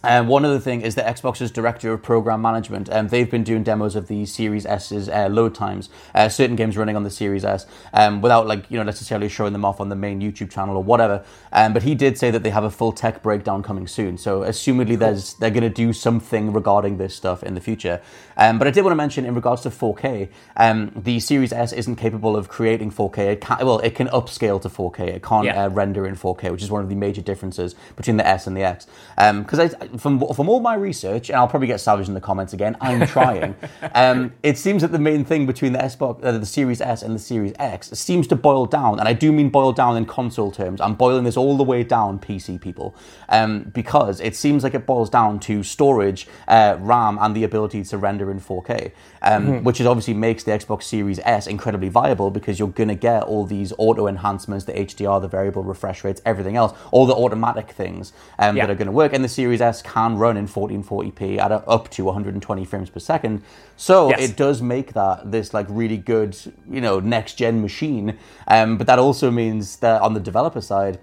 um, 0.05 0.27
one 0.27 0.45
other 0.45 0.59
thing 0.59 0.81
is 0.81 0.95
that 0.95 1.15
Xbox's 1.15 1.51
director 1.51 1.91
of 1.93 2.01
program 2.01 2.41
management, 2.41 2.89
um, 2.91 3.07
they've 3.07 3.29
been 3.29 3.43
doing 3.43 3.63
demos 3.63 3.95
of 3.95 4.07
the 4.07 4.25
Series 4.25 4.65
S's 4.65 5.09
uh, 5.09 5.27
load 5.29 5.55
times, 5.55 5.89
uh, 6.13 6.29
certain 6.29 6.55
games 6.55 6.77
running 6.77 6.95
on 6.95 7.03
the 7.03 7.09
Series 7.09 7.43
S, 7.43 7.65
um, 7.93 8.21
without 8.21 8.47
like 8.47 8.69
you 8.69 8.77
know 8.77 8.83
necessarily 8.83 9.29
showing 9.29 9.53
them 9.53 9.65
off 9.65 9.81
on 9.81 9.89
the 9.89 9.95
main 9.95 10.21
YouTube 10.21 10.51
channel 10.51 10.77
or 10.77 10.83
whatever. 10.83 11.23
Um, 11.51 11.73
but 11.73 11.83
he 11.83 11.95
did 11.95 12.17
say 12.17 12.31
that 12.31 12.43
they 12.43 12.49
have 12.49 12.63
a 12.63 12.71
full 12.71 12.91
tech 12.91 13.23
breakdown 13.23 13.63
coming 13.63 13.87
soon, 13.87 14.17
so 14.17 14.41
assumedly 14.41 14.97
there's 14.97 15.33
they're 15.35 15.49
going 15.49 15.63
to 15.63 15.69
do 15.69 15.93
something 15.93 16.53
regarding 16.53 16.97
this 16.97 17.15
stuff 17.15 17.43
in 17.43 17.55
the 17.55 17.61
future. 17.61 18.01
Um, 18.37 18.57
but 18.59 18.67
I 18.67 18.71
did 18.71 18.83
want 18.83 18.91
to 18.91 18.97
mention 18.97 19.25
in 19.25 19.33
regards 19.33 19.61
to 19.61 19.69
4K, 19.69 20.29
um, 20.57 20.91
the 20.95 21.19
Series 21.19 21.53
S 21.53 21.71
isn't 21.71 21.95
capable 21.95 22.35
of 22.35 22.49
creating 22.49 22.91
4K. 22.91 23.17
It 23.33 23.41
can, 23.41 23.65
well, 23.65 23.79
it 23.79 23.95
can 23.95 24.07
upscale 24.07 24.61
to 24.61 24.69
4K. 24.69 24.99
It 25.07 25.23
can't 25.23 25.45
yeah. 25.45 25.65
uh, 25.65 25.69
render 25.69 26.05
in 26.05 26.15
4K, 26.15 26.51
which 26.51 26.63
is 26.63 26.69
one 26.69 26.81
of 26.81 26.89
the 26.89 26.95
major 26.95 27.21
differences 27.21 27.75
between 27.95 28.17
the 28.17 28.27
S 28.27 28.47
and 28.47 28.55
the 28.55 28.63
X. 28.63 28.87
Because 29.15 29.73
from 29.97 30.19
from 30.33 30.49
all 30.49 30.59
my 30.59 30.75
research, 30.75 31.29
and 31.29 31.37
I'll 31.37 31.47
probably 31.47 31.67
get 31.67 31.79
savage 31.79 32.07
in 32.07 32.13
the 32.13 32.21
comments 32.21 32.53
again. 32.53 32.75
I'm 32.81 33.05
trying. 33.07 33.55
um, 33.95 34.33
it 34.43 34.57
seems 34.57 34.81
that 34.81 34.91
the 34.91 34.99
main 34.99 35.25
thing 35.25 35.45
between 35.45 35.73
the 35.73 35.79
Xbox, 35.79 36.23
uh, 36.23 36.31
the 36.37 36.45
Series 36.45 36.81
S, 36.81 37.01
and 37.01 37.15
the 37.15 37.19
Series 37.19 37.53
X 37.59 37.89
seems 37.91 38.27
to 38.27 38.35
boil 38.35 38.65
down, 38.65 38.99
and 38.99 39.07
I 39.07 39.13
do 39.13 39.31
mean 39.31 39.49
boil 39.49 39.73
down 39.73 39.97
in 39.97 40.05
console 40.05 40.51
terms. 40.51 40.81
I'm 40.81 40.95
boiling 40.95 41.23
this 41.23 41.37
all 41.37 41.57
the 41.57 41.63
way 41.63 41.83
down, 41.83 42.19
PC 42.19 42.59
people, 42.59 42.95
um, 43.29 43.71
because 43.73 44.19
it 44.19 44.35
seems 44.35 44.63
like 44.63 44.73
it 44.73 44.85
boils 44.85 45.09
down 45.09 45.39
to 45.41 45.63
storage, 45.63 46.27
uh, 46.47 46.77
RAM, 46.79 47.17
and 47.21 47.35
the 47.35 47.43
ability 47.43 47.83
to 47.83 47.97
render 47.97 48.31
in 48.31 48.39
4K, 48.39 48.91
um, 49.21 49.45
mm-hmm. 49.45 49.63
which 49.63 49.79
is 49.79 49.87
obviously 49.87 50.13
makes 50.13 50.43
the 50.43 50.51
Xbox 50.51 50.83
Series 50.83 51.19
S 51.23 51.47
incredibly 51.47 51.89
viable 51.89 52.31
because 52.31 52.59
you're 52.59 52.67
going 52.69 52.89
to 52.89 52.95
get 52.95 53.23
all 53.23 53.45
these 53.45 53.73
auto 53.77 54.07
enhancements, 54.07 54.65
the 54.65 54.73
HDR, 54.73 55.21
the 55.21 55.27
variable 55.27 55.63
refresh 55.63 56.03
rates, 56.03 56.21
everything 56.25 56.55
else, 56.55 56.77
all 56.91 57.05
the 57.05 57.13
automatic 57.13 57.71
things 57.71 58.13
um, 58.39 58.55
yeah. 58.55 58.65
that 58.65 58.71
are 58.71 58.75
going 58.75 58.87
to 58.87 58.91
work, 58.91 59.13
and 59.13 59.23
the 59.23 59.29
Series 59.29 59.61
S 59.61 59.74
can 59.81 60.17
run 60.17 60.37
in 60.37 60.47
1440p 60.47 61.37
at 61.37 61.51
a, 61.51 61.55
up 61.67 61.89
to 61.89 62.03
120 62.05 62.65
frames 62.65 62.89
per 62.89 62.99
second. 62.99 63.43
So 63.75 64.09
yes. 64.09 64.21
it 64.21 64.37
does 64.37 64.61
make 64.61 64.93
that 64.93 65.31
this 65.31 65.53
like 65.53 65.67
really 65.69 65.97
good, 65.97 66.37
you 66.69 66.81
know, 66.81 66.99
next 66.99 67.33
gen 67.37 67.61
machine. 67.61 68.17
Um, 68.47 68.77
but 68.77 68.87
that 68.87 68.99
also 68.99 69.31
means 69.31 69.77
that 69.77 70.01
on 70.01 70.13
the 70.13 70.19
developer 70.19 70.61
side, 70.61 70.99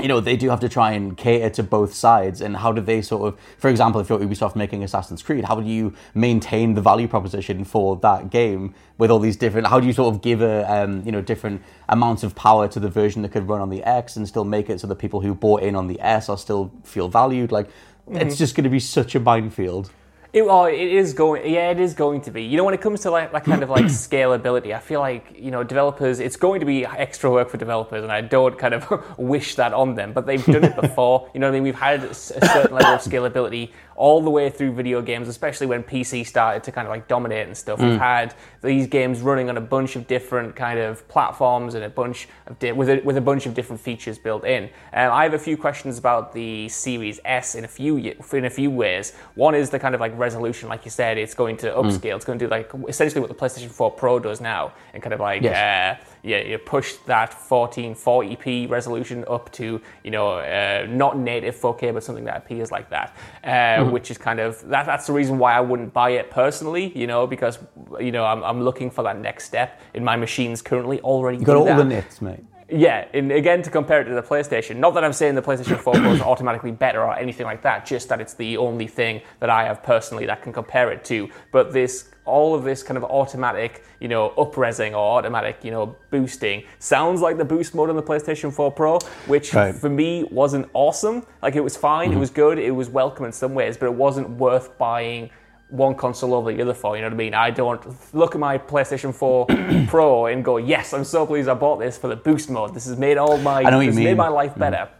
you 0.00 0.08
know, 0.08 0.18
they 0.18 0.36
do 0.36 0.50
have 0.50 0.58
to 0.60 0.68
try 0.68 0.92
and 0.92 1.16
cater 1.16 1.50
to 1.50 1.62
both 1.62 1.94
sides. 1.94 2.40
And 2.40 2.56
how 2.56 2.72
do 2.72 2.80
they 2.80 3.00
sort 3.00 3.28
of, 3.28 3.40
for 3.58 3.70
example, 3.70 4.00
if 4.00 4.08
you're 4.08 4.18
Ubisoft 4.18 4.56
making 4.56 4.82
Assassin's 4.82 5.22
Creed, 5.22 5.44
how 5.44 5.60
do 5.60 5.68
you 5.68 5.94
maintain 6.14 6.74
the 6.74 6.80
value 6.80 7.06
proposition 7.06 7.64
for 7.64 7.96
that 7.98 8.28
game 8.28 8.74
with 8.98 9.10
all 9.10 9.20
these 9.20 9.36
different, 9.36 9.68
how 9.68 9.78
do 9.78 9.86
you 9.86 9.92
sort 9.92 10.12
of 10.12 10.20
give 10.20 10.42
a, 10.42 10.64
um, 10.70 11.02
you 11.04 11.12
know, 11.12 11.20
different 11.20 11.62
amounts 11.88 12.24
of 12.24 12.34
power 12.34 12.66
to 12.68 12.80
the 12.80 12.88
version 12.88 13.22
that 13.22 13.30
could 13.30 13.48
run 13.48 13.60
on 13.60 13.70
the 13.70 13.84
X 13.84 14.16
and 14.16 14.26
still 14.26 14.44
make 14.44 14.68
it 14.68 14.80
so 14.80 14.88
that 14.88 14.96
people 14.96 15.20
who 15.20 15.32
bought 15.32 15.62
in 15.62 15.76
on 15.76 15.86
the 15.86 16.00
S 16.00 16.28
are 16.28 16.38
still 16.38 16.72
feel 16.82 17.08
valued? 17.08 17.52
Like, 17.52 17.68
mm-hmm. 18.08 18.16
it's 18.16 18.36
just 18.36 18.54
going 18.54 18.64
to 18.64 18.70
be 18.70 18.80
such 18.80 19.14
a 19.14 19.20
minefield. 19.20 19.90
It, 20.34 20.44
well, 20.44 20.64
it 20.64 20.74
is 20.74 21.12
going. 21.12 21.48
Yeah, 21.48 21.70
it 21.70 21.78
is 21.78 21.94
going 21.94 22.20
to 22.22 22.32
be. 22.32 22.42
You 22.42 22.56
know, 22.56 22.64
when 22.64 22.74
it 22.74 22.80
comes 22.80 23.02
to 23.02 23.10
like 23.12 23.30
that 23.30 23.44
kind 23.44 23.62
of 23.62 23.70
like 23.70 23.84
scalability, 24.06 24.74
I 24.74 24.80
feel 24.80 24.98
like 24.98 25.32
you 25.38 25.52
know 25.52 25.62
developers. 25.62 26.18
It's 26.18 26.34
going 26.34 26.58
to 26.58 26.66
be 26.66 26.84
extra 26.84 27.30
work 27.30 27.48
for 27.48 27.56
developers, 27.56 28.02
and 28.02 28.10
I 28.10 28.20
don't 28.20 28.58
kind 28.58 28.74
of 28.74 29.16
wish 29.18 29.54
that 29.54 29.72
on 29.72 29.94
them. 29.94 30.12
But 30.12 30.26
they've 30.26 30.44
done 30.44 30.64
it 30.64 30.74
before. 30.74 31.30
you 31.34 31.38
know, 31.38 31.46
what 31.46 31.52
I 31.52 31.54
mean, 31.54 31.62
we've 31.62 31.76
had 31.76 32.02
a 32.02 32.14
certain 32.14 32.74
level 32.74 32.94
of 32.94 33.00
scalability 33.00 33.70
all 33.96 34.20
the 34.20 34.30
way 34.30 34.50
through 34.50 34.72
video 34.72 35.00
games, 35.00 35.28
especially 35.28 35.66
when 35.66 35.82
PC 35.82 36.26
started 36.26 36.64
to 36.64 36.72
kind 36.72 36.86
of 36.86 36.90
like 36.90 37.06
dominate 37.08 37.46
and 37.46 37.56
stuff. 37.56 37.78
Mm. 37.78 37.90
We've 37.90 38.00
had 38.00 38.34
these 38.62 38.86
games 38.86 39.20
running 39.20 39.48
on 39.48 39.56
a 39.56 39.60
bunch 39.60 39.96
of 39.96 40.06
different 40.06 40.56
kind 40.56 40.78
of 40.78 41.06
platforms 41.08 41.74
and 41.74 41.84
a 41.84 41.88
bunch 41.88 42.28
of 42.46 42.58
di- 42.58 42.72
with 42.72 42.88
a, 42.88 43.00
with 43.02 43.16
a 43.16 43.20
bunch 43.20 43.46
of 43.46 43.54
different 43.54 43.80
features 43.80 44.18
built 44.18 44.44
in. 44.44 44.64
Um, 44.92 45.12
I 45.12 45.22
have 45.22 45.34
a 45.34 45.38
few 45.38 45.56
questions 45.56 45.98
about 45.98 46.32
the 46.32 46.68
Series 46.68 47.20
S 47.24 47.54
in 47.54 47.64
a 47.64 47.68
few 47.68 47.96
in 47.96 48.44
a 48.44 48.50
few 48.50 48.70
ways. 48.70 49.12
One 49.34 49.54
is 49.54 49.70
the 49.70 49.78
kind 49.78 49.94
of 49.94 50.00
like 50.00 50.16
resolution, 50.24 50.68
like 50.68 50.84
you 50.84 50.90
said, 50.90 51.18
it's 51.18 51.34
going 51.34 51.56
to 51.58 51.68
upscale. 51.80 52.12
Mm. 52.12 52.16
It's 52.16 52.24
going 52.24 52.38
to 52.38 52.44
do 52.46 52.50
like 52.50 52.70
essentially 52.88 53.20
what 53.20 53.30
the 53.32 53.40
PlayStation 53.42 53.70
4 53.70 53.90
Pro 53.92 54.18
does 54.18 54.40
now, 54.40 54.72
and 54.92 55.02
kind 55.02 55.14
of 55.14 55.20
like. 55.20 55.42
Yes. 55.42 56.00
Uh, 56.00 56.04
yeah, 56.24 56.38
you 56.38 56.56
push 56.56 56.94
that 57.04 57.32
1440p 57.32 58.70
resolution 58.70 59.26
up 59.28 59.52
to 59.52 59.78
you 60.02 60.10
know 60.10 60.38
uh, 60.38 60.86
not 60.88 61.18
native 61.18 61.54
4K, 61.54 61.92
but 61.92 62.02
something 62.02 62.24
that 62.24 62.38
appears 62.38 62.72
like 62.72 62.88
that, 62.88 63.14
uh, 63.44 63.48
mm-hmm. 63.48 63.90
which 63.90 64.10
is 64.10 64.16
kind 64.16 64.40
of 64.40 64.66
that. 64.68 64.86
That's 64.86 65.06
the 65.06 65.12
reason 65.12 65.38
why 65.38 65.52
I 65.52 65.60
wouldn't 65.60 65.92
buy 65.92 66.10
it 66.10 66.30
personally, 66.30 66.98
you 66.98 67.06
know, 67.06 67.26
because 67.26 67.58
you 68.00 68.10
know 68.10 68.24
I'm, 68.24 68.42
I'm 68.42 68.62
looking 68.62 68.90
for 68.90 69.02
that 69.04 69.18
next 69.18 69.44
step 69.44 69.80
in 69.92 70.02
my 70.02 70.16
machines 70.16 70.62
currently 70.62 70.98
already. 71.02 71.38
You 71.38 71.44
got 71.44 71.56
all 71.56 71.66
that. 71.66 71.76
the 71.76 71.84
nits, 71.84 72.22
mate. 72.22 72.44
Yeah, 72.70 73.06
and 73.12 73.30
again 73.30 73.62
to 73.62 73.70
compare 73.70 74.00
it 74.00 74.04
to 74.04 74.14
the 74.14 74.22
PlayStation, 74.22 74.76
not 74.76 74.94
that 74.94 75.04
I'm 75.04 75.12
saying 75.12 75.34
the 75.34 75.42
PlayStation 75.42 75.78
4 75.78 75.94
Pro 75.94 76.12
is 76.12 76.20
automatically 76.20 76.72
better 76.72 77.02
or 77.02 77.16
anything 77.16 77.44
like 77.44 77.62
that, 77.62 77.84
just 77.84 78.08
that 78.08 78.20
it's 78.20 78.34
the 78.34 78.56
only 78.56 78.86
thing 78.86 79.20
that 79.40 79.50
I 79.50 79.64
have 79.64 79.82
personally 79.82 80.26
that 80.26 80.42
can 80.42 80.52
compare 80.52 80.90
it 80.90 81.04
to. 81.06 81.28
But 81.52 81.72
this 81.72 82.10
all 82.24 82.54
of 82.54 82.64
this 82.64 82.82
kind 82.82 82.96
of 82.96 83.04
automatic, 83.04 83.84
you 84.00 84.08
know, 84.08 84.30
upresing 84.38 84.92
or 84.92 85.18
automatic, 85.18 85.58
you 85.62 85.70
know, 85.70 85.94
boosting 86.10 86.64
sounds 86.78 87.20
like 87.20 87.36
the 87.36 87.44
boost 87.44 87.74
mode 87.74 87.90
on 87.90 87.96
the 87.96 88.02
PlayStation 88.02 88.52
4 88.52 88.72
Pro, 88.72 88.98
which 89.26 89.52
right. 89.52 89.74
for 89.74 89.90
me 89.90 90.24
wasn't 90.24 90.68
awesome. 90.72 91.26
Like 91.42 91.54
it 91.56 91.60
was 91.60 91.76
fine, 91.76 92.08
mm-hmm. 92.08 92.16
it 92.16 92.20
was 92.20 92.30
good, 92.30 92.58
it 92.58 92.70
was 92.70 92.88
welcome 92.88 93.26
in 93.26 93.32
some 93.32 93.54
ways, 93.54 93.76
but 93.76 93.86
it 93.86 93.94
wasn't 93.94 94.30
worth 94.30 94.76
buying 94.78 95.30
one 95.68 95.94
console 95.94 96.34
over 96.34 96.52
the 96.52 96.62
other 96.62 96.74
for. 96.74 96.96
You 96.96 97.02
know 97.02 97.08
what 97.08 97.14
I 97.14 97.16
mean? 97.16 97.34
I 97.34 97.50
don't 97.50 97.82
look 98.14 98.34
at 98.34 98.40
my 98.40 98.58
PlayStation 98.58 99.14
4 99.14 99.46
Pro 99.88 100.26
and 100.26 100.44
go, 100.44 100.56
"Yes, 100.58 100.92
I'm 100.92 101.04
so 101.04 101.26
pleased 101.26 101.48
I 101.48 101.54
bought 101.54 101.78
this 101.78 101.98
for 101.98 102.08
the 102.08 102.16
boost 102.16 102.50
mode. 102.50 102.74
This 102.74 102.86
has 102.86 102.98
made 102.98 103.16
all 103.16 103.38
my, 103.38 103.62
I 103.62 103.70
know 103.70 103.78
what 103.78 103.86
you 103.86 103.92
mean. 103.92 104.04
made 104.04 104.16
my 104.16 104.28
life 104.28 104.56
better." 104.56 104.76
Mm. 104.76 104.90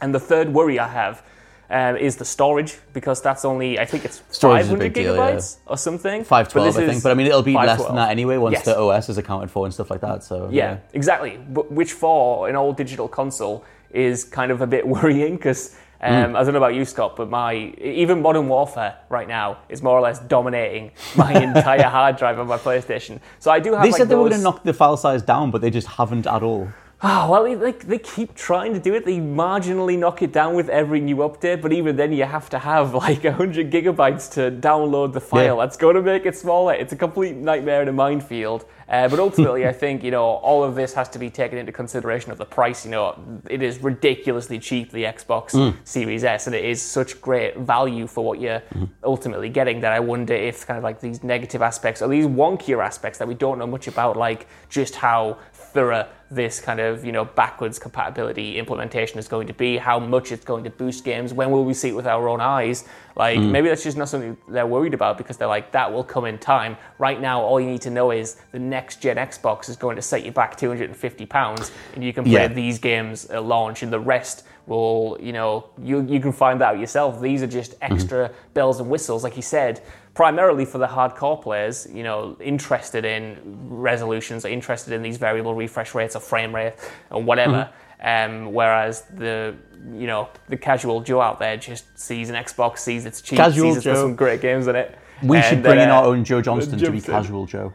And 0.00 0.14
the 0.14 0.20
third 0.20 0.52
worry 0.52 0.78
I 0.78 0.88
have 0.88 1.22
um, 1.70 1.96
is 1.96 2.16
the 2.16 2.24
storage 2.24 2.78
because 2.92 3.22
that's 3.22 3.44
only 3.44 3.78
I 3.78 3.84
think 3.84 4.04
it's 4.04 4.22
storage 4.30 4.66
500 4.66 4.92
gigabytes 4.92 4.94
deal, 4.94 5.16
yeah. 5.16 5.40
or 5.66 5.76
something. 5.76 6.24
512, 6.24 6.76
I 6.76 6.86
think, 6.86 7.02
but 7.02 7.12
I 7.12 7.14
mean 7.14 7.26
it'll 7.26 7.42
be 7.42 7.54
less 7.54 7.84
than 7.84 7.96
that 7.96 8.10
anyway 8.10 8.36
once 8.36 8.54
yes. 8.54 8.64
the 8.64 8.78
OS 8.78 9.08
is 9.08 9.18
accounted 9.18 9.50
for 9.50 9.64
and 9.66 9.74
stuff 9.74 9.90
like 9.90 10.00
that. 10.00 10.22
So 10.24 10.48
yeah, 10.50 10.72
yeah. 10.72 10.78
exactly. 10.92 11.38
But 11.48 11.72
which 11.72 11.92
for 11.92 12.48
an 12.48 12.56
old 12.56 12.76
digital 12.76 13.08
console 13.08 13.64
is 13.90 14.24
kind 14.24 14.50
of 14.50 14.60
a 14.60 14.66
bit 14.66 14.86
worrying 14.96 15.36
because. 15.36 15.76
Um, 16.04 16.34
mm. 16.34 16.36
I 16.36 16.44
don't 16.44 16.52
know 16.52 16.58
about 16.58 16.74
you, 16.74 16.84
Scott, 16.84 17.16
but 17.16 17.30
my 17.30 17.54
even 17.80 18.20
Modern 18.20 18.46
Warfare 18.46 18.98
right 19.08 19.26
now 19.26 19.58
is 19.70 19.82
more 19.82 19.96
or 19.98 20.02
less 20.02 20.18
dominating 20.18 20.90
my 21.16 21.32
entire 21.42 21.84
hard 21.84 22.16
drive 22.16 22.38
on 22.38 22.46
my 22.46 22.58
PlayStation. 22.58 23.20
So 23.38 23.50
I 23.50 23.58
do 23.58 23.72
have. 23.72 23.82
They 23.82 23.90
like, 23.90 23.98
said 23.98 24.08
they 24.08 24.14
those... 24.14 24.24
were 24.24 24.28
going 24.28 24.40
to 24.40 24.44
knock 24.44 24.64
the 24.64 24.74
file 24.74 24.98
size 24.98 25.22
down, 25.22 25.50
but 25.50 25.62
they 25.62 25.70
just 25.70 25.86
haven't 25.86 26.26
at 26.26 26.42
all. 26.42 26.68
Oh, 27.02 27.30
well, 27.30 27.44
they, 27.58 27.72
they 27.72 27.98
keep 27.98 28.34
trying 28.34 28.72
to 28.72 28.80
do 28.80 28.94
it. 28.94 29.04
They 29.04 29.18
marginally 29.18 29.98
knock 29.98 30.22
it 30.22 30.32
down 30.32 30.54
with 30.54 30.68
every 30.68 31.00
new 31.00 31.16
update, 31.16 31.60
but 31.60 31.72
even 31.72 31.96
then, 31.96 32.12
you 32.12 32.24
have 32.24 32.48
to 32.50 32.58
have 32.58 32.94
like 33.04 33.24
100 33.24 33.70
gigabytes 33.70 34.30
to 34.32 34.50
download 34.50 35.12
the 35.12 35.20
file. 35.20 35.56
Yeah. 35.56 35.64
That's 35.64 35.76
going 35.76 35.96
to 35.96 36.02
make 36.02 36.24
it 36.26 36.36
smaller. 36.36 36.74
It's 36.74 36.92
a 36.92 36.96
complete 36.96 37.36
nightmare 37.36 37.80
and 37.80 37.90
a 37.90 37.92
minefield. 37.92 38.64
Uh, 38.88 39.08
but 39.08 39.18
ultimately, 39.18 39.66
I 39.68 39.72
think 39.72 40.02
you 40.02 40.10
know 40.10 40.24
all 40.24 40.62
of 40.62 40.74
this 40.74 40.94
has 40.94 41.08
to 41.10 41.18
be 41.18 41.30
taken 41.30 41.58
into 41.58 41.72
consideration 41.72 42.30
of 42.30 42.38
the 42.38 42.44
price. 42.44 42.84
You 42.84 42.90
know, 42.90 43.40
it 43.48 43.62
is 43.62 43.82
ridiculously 43.82 44.58
cheap 44.58 44.90
the 44.92 45.04
Xbox 45.04 45.50
mm. 45.50 45.74
Series 45.84 46.24
S, 46.24 46.46
and 46.46 46.54
it 46.54 46.64
is 46.64 46.80
such 46.80 47.20
great 47.20 47.56
value 47.56 48.06
for 48.06 48.24
what 48.24 48.40
you're 48.40 48.60
mm. 48.74 48.88
ultimately 49.02 49.48
getting. 49.48 49.80
That 49.80 49.92
I 49.92 50.00
wonder 50.00 50.34
if 50.34 50.66
kind 50.66 50.78
of 50.78 50.84
like 50.84 51.00
these 51.00 51.22
negative 51.22 51.62
aspects 51.62 52.02
or 52.02 52.08
these 52.08 52.26
wonkier 52.26 52.84
aspects 52.84 53.18
that 53.18 53.28
we 53.28 53.34
don't 53.34 53.58
know 53.58 53.66
much 53.66 53.88
about, 53.88 54.16
like 54.16 54.46
just 54.68 54.94
how 54.94 55.38
thorough 55.52 56.06
this 56.34 56.60
kind 56.60 56.80
of 56.80 57.04
you 57.04 57.12
know 57.12 57.24
backwards 57.24 57.78
compatibility 57.78 58.58
implementation 58.58 59.18
is 59.18 59.28
going 59.28 59.46
to 59.46 59.52
be, 59.52 59.76
how 59.76 59.98
much 59.98 60.32
it's 60.32 60.44
going 60.44 60.64
to 60.64 60.70
boost 60.70 61.04
games, 61.04 61.32
when 61.32 61.50
will 61.50 61.64
we 61.64 61.74
see 61.74 61.88
it 61.90 61.96
with 61.96 62.06
our 62.06 62.28
own 62.28 62.40
eyes? 62.40 62.84
Like 63.16 63.38
mm. 63.38 63.50
maybe 63.50 63.68
that's 63.68 63.84
just 63.84 63.96
not 63.96 64.08
something 64.08 64.36
they're 64.48 64.66
worried 64.66 64.94
about 64.94 65.18
because 65.18 65.36
they're 65.36 65.48
like 65.48 65.72
that 65.72 65.92
will 65.92 66.04
come 66.04 66.24
in 66.24 66.38
time. 66.38 66.76
Right 66.98 67.20
now, 67.20 67.40
all 67.42 67.60
you 67.60 67.66
need 67.66 67.82
to 67.82 67.90
know 67.90 68.10
is 68.10 68.36
the 68.52 68.58
next 68.58 69.00
gen 69.00 69.16
Xbox 69.16 69.68
is 69.68 69.76
going 69.76 69.96
to 69.96 70.02
set 70.02 70.24
you 70.24 70.32
back 70.32 70.56
250 70.56 71.26
pounds, 71.26 71.70
and 71.94 72.04
you 72.04 72.12
can 72.12 72.24
play 72.24 72.32
yeah. 72.32 72.48
these 72.48 72.78
games 72.78 73.26
at 73.26 73.44
launch, 73.44 73.82
and 73.82 73.92
the 73.92 74.00
rest 74.00 74.44
will 74.66 75.18
you 75.20 75.32
know 75.32 75.68
you 75.82 76.02
you 76.02 76.20
can 76.20 76.32
find 76.32 76.62
out 76.62 76.78
yourself. 76.78 77.20
These 77.20 77.42
are 77.42 77.46
just 77.46 77.72
mm-hmm. 77.72 77.92
extra 77.92 78.28
mm-hmm. 78.28 78.52
bells 78.54 78.80
and 78.80 78.90
whistles, 78.90 79.22
like 79.24 79.36
you 79.36 79.42
said 79.42 79.80
primarily 80.14 80.64
for 80.64 80.78
the 80.78 80.86
hardcore 80.86 81.40
players, 81.40 81.86
you 81.92 82.02
know, 82.02 82.36
interested 82.40 83.04
in 83.04 83.36
resolutions, 83.68 84.44
interested 84.44 84.92
in 84.92 85.02
these 85.02 85.16
variable 85.16 85.54
refresh 85.54 85.94
rates 85.94 86.16
or 86.16 86.20
frame 86.20 86.54
rate 86.54 86.74
or 87.10 87.22
whatever. 87.22 87.68
Mm-hmm. 87.68 88.44
Um, 88.46 88.52
whereas 88.52 89.02
the 89.14 89.54
you 89.92 90.06
know 90.06 90.28
the 90.48 90.56
casual 90.56 91.00
Joe 91.00 91.20
out 91.20 91.38
there 91.38 91.56
just 91.56 91.98
sees 91.98 92.28
an 92.28 92.36
Xbox, 92.36 92.78
sees 92.78 93.06
it's 93.06 93.22
cheap, 93.22 93.38
casual 93.38 93.74
sees 93.74 93.84
some 93.84 94.14
great 94.14 94.40
games 94.40 94.66
in 94.66 94.76
it. 94.76 94.98
We 95.22 95.38
and, 95.38 95.46
should 95.46 95.62
bring 95.62 95.78
uh, 95.78 95.84
in 95.84 95.90
our 95.90 96.04
own 96.04 96.24
Joe 96.24 96.42
Johnston 96.42 96.78
to 96.78 96.90
be 96.90 97.00
casual 97.00 97.46
Joe. 97.46 97.72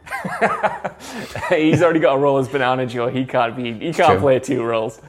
He's 1.48 1.82
already 1.82 2.00
got 2.00 2.14
a 2.14 2.18
role 2.18 2.38
as 2.38 2.48
Banana 2.48 2.86
Joe. 2.86 3.08
He 3.08 3.24
can't 3.24 3.56
be. 3.56 3.72
He 3.72 3.92
can't 3.92 4.20
play 4.20 4.38
two 4.38 4.62
roles. 4.62 5.00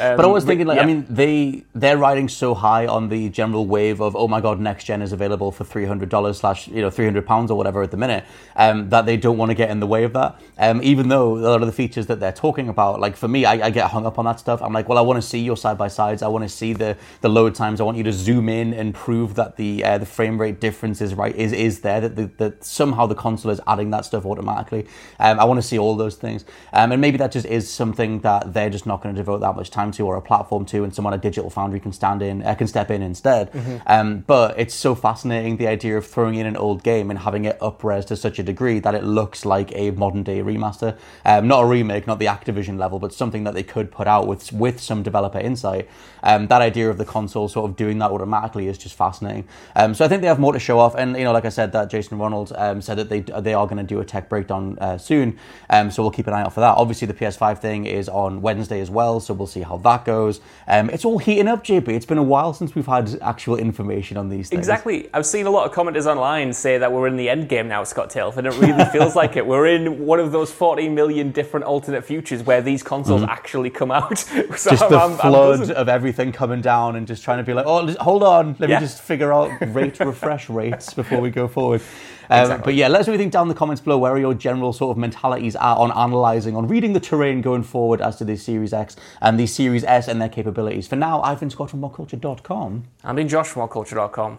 Um, 0.00 0.16
but 0.16 0.24
I 0.24 0.28
was 0.28 0.44
thinking, 0.44 0.66
like, 0.66 0.76
yeah. 0.76 0.82
I 0.82 0.86
mean, 0.86 1.06
they 1.08 1.64
they're 1.74 1.98
riding 1.98 2.28
so 2.28 2.54
high 2.54 2.86
on 2.86 3.08
the 3.08 3.28
general 3.30 3.66
wave 3.66 4.00
of 4.00 4.14
oh 4.16 4.28
my 4.28 4.40
god, 4.40 4.60
next 4.60 4.84
gen 4.84 5.02
is 5.02 5.12
available 5.12 5.50
for 5.52 5.64
three 5.64 5.84
hundred 5.84 6.08
dollars 6.08 6.38
slash 6.38 6.68
you 6.68 6.82
know 6.82 6.90
three 6.90 7.04
hundred 7.04 7.26
pounds 7.26 7.50
or 7.50 7.56
whatever 7.56 7.82
at 7.82 7.90
the 7.90 7.96
minute, 7.96 8.24
um, 8.56 8.88
that 8.90 9.06
they 9.06 9.16
don't 9.16 9.38
want 9.38 9.50
to 9.50 9.54
get 9.54 9.70
in 9.70 9.80
the 9.80 9.86
way 9.86 10.04
of 10.04 10.12
that. 10.12 10.40
Um, 10.58 10.82
even 10.82 11.08
though 11.08 11.36
a 11.36 11.50
lot 11.54 11.62
of 11.62 11.66
the 11.66 11.72
features 11.72 12.06
that 12.06 12.20
they're 12.20 12.32
talking 12.32 12.68
about, 12.68 13.00
like 13.00 13.16
for 13.16 13.28
me, 13.28 13.44
I, 13.44 13.66
I 13.66 13.70
get 13.70 13.90
hung 13.90 14.06
up 14.06 14.18
on 14.18 14.24
that 14.24 14.40
stuff. 14.40 14.60
I'm 14.62 14.72
like, 14.72 14.88
well, 14.88 14.98
I 14.98 15.02
want 15.02 15.20
to 15.22 15.26
see 15.26 15.40
your 15.40 15.56
side 15.56 15.78
by 15.78 15.88
sides. 15.88 16.22
I 16.22 16.28
want 16.28 16.44
to 16.44 16.48
see 16.48 16.72
the 16.72 16.96
the 17.20 17.28
load 17.28 17.54
times. 17.54 17.80
I 17.80 17.84
want 17.84 17.96
you 17.96 18.04
to 18.04 18.12
zoom 18.12 18.48
in 18.48 18.74
and 18.74 18.94
prove 18.94 19.34
that 19.34 19.56
the 19.56 19.84
uh, 19.84 19.98
the 19.98 20.06
frame 20.06 20.40
rate 20.40 20.60
difference 20.60 21.00
is 21.00 21.14
right 21.14 21.34
is 21.34 21.52
is 21.52 21.80
there. 21.80 22.00
That, 22.00 22.16
the, 22.16 22.30
that 22.38 22.64
somehow 22.64 23.06
the 23.06 23.14
console 23.14 23.50
is 23.50 23.60
adding 23.66 23.90
that 23.90 24.04
stuff 24.04 24.26
automatically. 24.26 24.86
Um, 25.18 25.38
I 25.40 25.44
want 25.44 25.58
to 25.58 25.66
see 25.66 25.78
all 25.78 25.96
those 25.96 26.16
things, 26.16 26.44
um, 26.72 26.92
and 26.92 27.00
maybe 27.00 27.18
that 27.18 27.32
just 27.32 27.46
is 27.46 27.70
something 27.70 28.20
that 28.20 28.52
they're 28.52 28.70
just 28.70 28.86
not 28.86 29.02
going 29.02 29.14
to 29.14 29.20
devote 29.20 29.40
that 29.40 29.54
much 29.56 29.70
time 29.76 29.92
to 29.92 30.06
or 30.06 30.16
a 30.16 30.22
platform 30.22 30.64
to, 30.66 30.84
and 30.84 30.94
someone 30.94 31.14
at 31.14 31.22
Digital 31.22 31.50
Foundry 31.50 31.80
can 31.80 31.92
stand 31.92 32.22
in, 32.22 32.42
uh, 32.42 32.54
can 32.54 32.66
step 32.66 32.90
in 32.90 33.02
instead. 33.02 33.52
Mm-hmm. 33.52 33.76
Um, 33.86 34.24
but 34.26 34.58
it's 34.58 34.74
so 34.74 34.94
fascinating 34.94 35.58
the 35.58 35.68
idea 35.68 35.96
of 35.98 36.06
throwing 36.06 36.36
in 36.36 36.46
an 36.46 36.56
old 36.56 36.82
game 36.82 37.10
and 37.10 37.18
having 37.20 37.44
it 37.44 37.58
upres 37.60 38.06
to 38.06 38.16
such 38.16 38.38
a 38.38 38.42
degree 38.42 38.78
that 38.80 38.94
it 38.94 39.04
looks 39.04 39.44
like 39.44 39.70
a 39.74 39.90
modern 39.92 40.22
day 40.22 40.42
remaster, 40.42 40.96
um, 41.24 41.46
not 41.46 41.62
a 41.64 41.66
remake, 41.66 42.06
not 42.06 42.18
the 42.18 42.26
Activision 42.26 42.78
level, 42.78 42.98
but 42.98 43.12
something 43.12 43.44
that 43.44 43.54
they 43.54 43.62
could 43.62 43.90
put 43.90 44.06
out 44.06 44.26
with 44.26 44.52
with 44.52 44.80
some 44.80 45.02
developer 45.02 45.38
insight. 45.38 45.88
Um, 46.22 46.48
that 46.48 46.62
idea 46.62 46.90
of 46.90 46.98
the 46.98 47.04
console 47.04 47.48
sort 47.48 47.70
of 47.70 47.76
doing 47.76 47.98
that 47.98 48.10
automatically 48.10 48.66
is 48.66 48.78
just 48.78 48.96
fascinating. 48.96 49.46
Um, 49.76 49.94
so 49.94 50.04
I 50.04 50.08
think 50.08 50.22
they 50.22 50.28
have 50.28 50.40
more 50.40 50.52
to 50.52 50.58
show 50.58 50.78
off, 50.78 50.94
and 50.96 51.16
you 51.16 51.24
know, 51.24 51.32
like 51.32 51.44
I 51.44 51.50
said, 51.50 51.72
that 51.72 51.90
Jason 51.90 52.18
Ronald 52.18 52.52
um, 52.56 52.80
said 52.82 52.96
that 52.98 53.08
they 53.08 53.20
they 53.20 53.54
are 53.54 53.66
going 53.66 53.78
to 53.78 53.84
do 53.94 54.00
a 54.00 54.04
tech 54.04 54.28
breakdown 54.28 54.78
uh, 54.80 54.98
soon. 54.98 55.38
Um, 55.70 55.90
so 55.90 56.02
we'll 56.02 56.10
keep 56.10 56.26
an 56.26 56.34
eye 56.34 56.42
out 56.42 56.52
for 56.52 56.60
that. 56.60 56.76
Obviously, 56.76 57.06
the 57.06 57.14
PS5 57.14 57.58
thing 57.58 57.86
is 57.86 58.08
on 58.08 58.42
Wednesday 58.42 58.80
as 58.80 58.90
well, 58.90 59.20
so 59.20 59.34
we'll 59.34 59.46
see 59.46 59.62
how 59.66 59.76
that 59.78 60.04
goes. 60.04 60.40
Um, 60.66 60.90
it's 60.90 61.04
all 61.04 61.18
heating 61.18 61.48
up, 61.48 61.64
JP. 61.64 61.88
It's 61.88 62.06
been 62.06 62.18
a 62.18 62.22
while 62.22 62.52
since 62.52 62.74
we've 62.74 62.86
had 62.86 63.18
actual 63.20 63.56
information 63.56 64.16
on 64.16 64.28
these 64.28 64.48
things. 64.48 64.58
Exactly. 64.58 65.08
I've 65.12 65.26
seen 65.26 65.46
a 65.46 65.50
lot 65.50 65.66
of 65.66 65.74
commenters 65.74 66.06
online 66.06 66.52
say 66.52 66.78
that 66.78 66.92
we're 66.92 67.06
in 67.06 67.16
the 67.16 67.28
end 67.28 67.48
game 67.48 67.68
now, 67.68 67.84
Scott 67.84 68.10
Tailf, 68.10 68.36
and 68.36 68.46
it 68.46 68.54
really 68.54 68.84
feels 68.92 69.14
like 69.14 69.36
it. 69.36 69.46
We're 69.46 69.66
in 69.66 70.04
one 70.04 70.20
of 70.20 70.32
those 70.32 70.52
40 70.52 70.88
million 70.88 71.32
different 71.32 71.66
alternate 71.66 72.04
futures 72.04 72.42
where 72.42 72.62
these 72.62 72.82
consoles 72.82 73.22
mm. 73.22 73.28
actually 73.28 73.70
come 73.70 73.90
out. 73.90 74.18
so 74.56 74.70
just 74.70 74.82
I'm, 74.82 74.90
the 74.90 74.98
I'm, 74.98 75.16
flood 75.16 75.70
I'm 75.70 75.76
of 75.76 75.88
everything 75.88 76.32
coming 76.32 76.60
down 76.60 76.96
and 76.96 77.06
just 77.06 77.22
trying 77.22 77.38
to 77.38 77.44
be 77.44 77.52
like, 77.52 77.66
oh, 77.66 77.92
hold 78.00 78.22
on, 78.22 78.56
let 78.58 78.70
yeah. 78.70 78.76
me 78.78 78.86
just 78.86 79.02
figure 79.02 79.32
out 79.32 79.50
rate 79.74 80.00
refresh 80.00 80.48
rates 80.48 80.94
before 80.94 81.20
we 81.20 81.30
go 81.30 81.48
forward. 81.48 81.82
Um, 82.30 82.40
exactly. 82.40 82.64
But 82.64 82.74
yeah, 82.74 82.88
let 82.88 83.02
us 83.02 83.06
know 83.06 83.14
anything 83.14 83.30
down 83.30 83.42
in 83.42 83.48
the 83.48 83.54
comments 83.54 83.80
below 83.80 83.98
where 83.98 84.16
your 84.18 84.34
general 84.34 84.72
sort 84.72 84.96
of 84.96 84.98
mentalities 84.98 85.56
are 85.56 85.76
on 85.76 85.90
analysing, 85.90 86.56
on 86.56 86.68
reading 86.68 86.92
the 86.92 87.00
terrain 87.00 87.40
going 87.40 87.62
forward 87.62 88.00
as 88.00 88.16
to 88.16 88.24
the 88.24 88.36
Series 88.36 88.72
X 88.72 88.96
and 89.20 89.38
the 89.38 89.46
Series 89.46 89.84
S 89.84 90.08
and 90.08 90.20
their 90.20 90.28
capabilities. 90.28 90.88
For 90.88 90.96
now, 90.96 91.22
I've 91.22 91.40
been 91.40 91.50
Scott 91.50 91.70
from 91.70 91.80
WhatCulture.com. 91.80 92.84
I've 93.04 93.16
been 93.16 93.28
Josh 93.28 93.48
from 93.48 93.68
WhatCulture.com. 93.68 94.38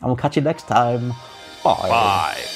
And 0.00 0.08
we'll 0.08 0.16
catch 0.16 0.36
you 0.36 0.42
next 0.42 0.68
time. 0.68 1.10
Bye. 1.64 1.88
Bye. 1.88 2.55